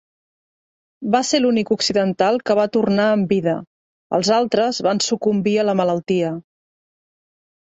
[1.15, 3.53] Va ser l'únic occidental que va tornar amb vida,
[4.19, 6.33] els altres van sucumbir a la malaltia.